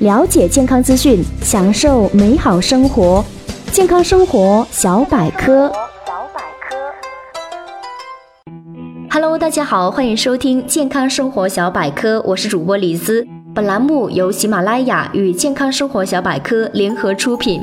[0.00, 3.22] 了解健康资讯，享受美好生活。
[3.70, 5.70] 健康生活小百科。
[9.10, 13.26] Hello，大家好，欢迎收听健康生活小百科，我是主播李思。
[13.54, 17.60] 本栏目由喜马拉雅与健康生活小百科联合出品。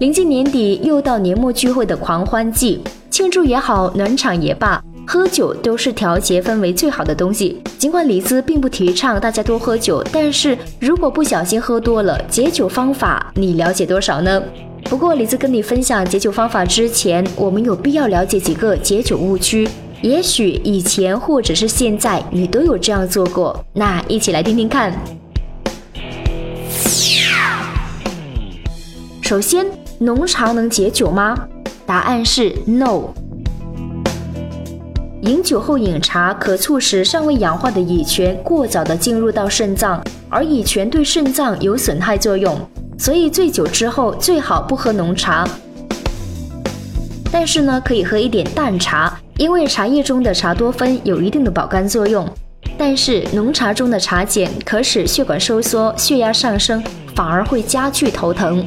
[0.00, 4.82] 临近年底，又到年末聚会的狂欢季，庆祝也好，暖场也罢。
[5.10, 7.62] 喝酒都是调节氛围最好的东西。
[7.78, 14.42] 尽管李斯并不提倡大家多喝酒，但是如果不小心喝多了，解酒方法你了解多少呢？
[14.84, 19.66] 不过李斯跟你分享解酒方法之前，我们有必要了解几个解酒误区。
[20.02, 24.92] 也许以前或者是现在你都有这样做过，那一起来听听看。
[29.22, 29.64] 首先，
[30.00, 31.48] 浓茶能解酒吗？
[31.86, 33.04] 答案是 no。
[35.22, 42.56] 饮酒后饮茶可促使尚未氧化的乙醛过早的进入到肾脏，而乙醛对肾脏有损害作用，
[42.96, 45.46] 所以醉酒之后最好不喝浓茶。
[47.32, 52.26] 但是呢，可以喝一点淡茶，因为茶叶中的茶多酚有一定的保肝作用。
[52.78, 56.80] 但是浓茶中的茶碱可使血管收缩、血压上升，
[57.16, 58.64] 反而会加剧头疼。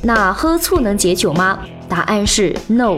[0.00, 1.58] 那喝醋能解酒吗？
[1.86, 2.96] 答案是 no。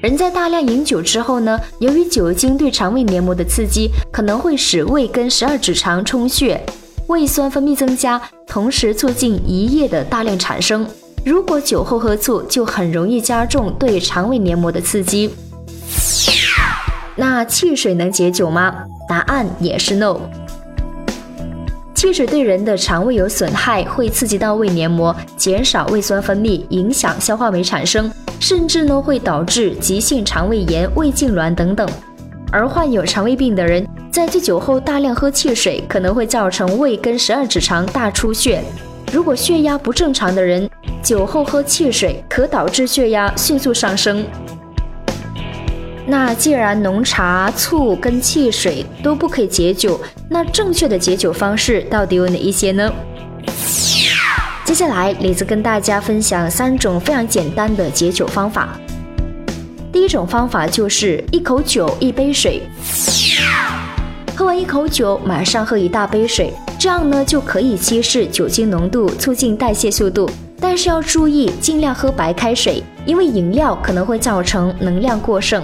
[0.00, 6.58] 人在大量饮酒之后呢，由于酒精对肠胃黏膜的刺激，可能会使胃跟十二指肠充血，
[7.08, 10.88] 胃酸分泌增加，同时促进胰液的大量产生。
[11.22, 15.34] 如果酒后喝醋，就很容易加重对肠胃黏膜的刺激。
[17.14, 18.74] 那汽水能解酒吗？
[19.06, 20.18] 答案也是 no。
[22.00, 28.10] 汽水对人的肠胃有损害，会刺激到胃黏膜，减少胃酸分泌，影响消化酶产生。
[28.38, 31.86] 甚至呢会导致急性肠胃炎、胃痉挛等等。
[32.50, 38.64] 而患有肠胃病的人在醉酒后大量喝汽水，可能会造成胃跟十二指肠大出血。
[39.12, 40.66] 如果血压不正常的人
[41.02, 44.24] 酒后喝汽水，可导致血压迅速上升。
[46.10, 52.92] 那既然浓茶、醋跟汽水都不可以解酒，那正确的解酒方式到底有哪一些呢？
[54.64, 58.70] 接下来，李子跟大家分享三种非常简单的解酒方法。
[59.92, 62.60] 第一种方法就是一口酒一杯水，
[64.34, 70.28] 喝完一口酒马上喝一大杯水，这样呢就可以稀释酒精浓度，促进代谢速度。
[70.58, 75.62] 但是要注意，尽量喝白开水，因为饮料可能会造成能量过剩。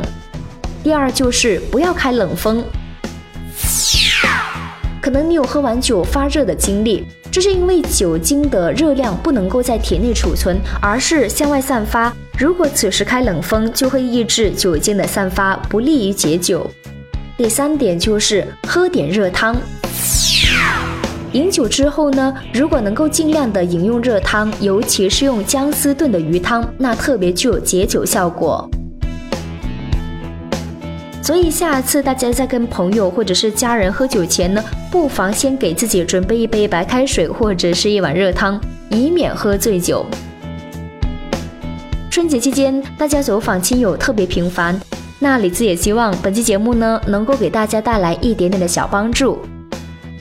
[0.86, 2.62] 第二就是不要开冷风，
[5.02, 7.04] 可能你有喝完酒发热的经历。
[7.28, 12.14] 这是因为酒精的热量不能够在体内储存，而是向外散发。
[12.38, 16.70] 如果此时开冷风，就会抑制酒精的散发，不利于解酒。
[17.36, 19.56] 第三点就是喝点热汤。
[21.32, 28.70] 饮酒之后呢，如果能够尽量的饮用热汤，尤其是用姜丝炖的鱼汤，那特别具有解酒效果。
[31.26, 38.60] 所以下次大家在跟朋友或者是家人喝酒前呢，不妨先给自己准备一杯白开水或者是一碗热汤，
[38.90, 40.06] 以免喝醉酒。
[42.08, 44.80] 春节期间大家走访亲友特别频繁，
[45.18, 49.40] 那李子也希望本期节目呢能够给大家带来一点点的小帮助。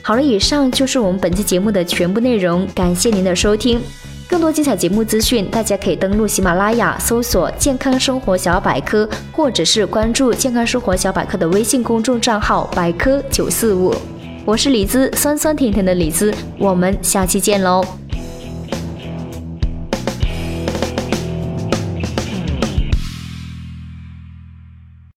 [0.02, 3.80] 好了，以上就是我们本期节目的全部内容，感谢您的收听。
[4.28, 13.94] 更多精彩节目资讯，大家可以登录喜马拉雅搜索“健康生活小百科”，或者是关注“健康生活小百科”的微信公众账号“百科九四五”。
[14.44, 17.84] 我是李子，酸酸甜甜的李子，我们下期见喽。